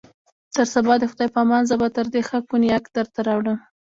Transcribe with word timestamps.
تر 0.55 0.65
سبا 0.73 0.93
د 0.99 1.03
خدای 1.11 1.27
په 1.35 1.39
امان، 1.43 1.63
زه 1.69 1.75
به 1.81 1.87
تر 1.97 2.05
دې 2.13 2.21
ښه 2.27 2.37
کونیاک 2.49 2.83
درته 2.95 3.19
راوړم. 3.27 3.57